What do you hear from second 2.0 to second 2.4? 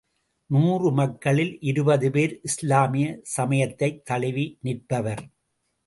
பேர்